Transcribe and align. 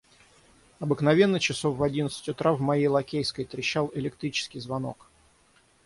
Обыкновенно 0.79 1.39
часов 1.39 1.75
в 1.77 1.83
одиннадцать 1.83 2.27
утра 2.27 2.53
в 2.53 2.59
моей 2.59 2.87
лакейской 2.87 3.45
трещал 3.45 3.91
электрический 3.93 4.59
звонок. 4.59 5.11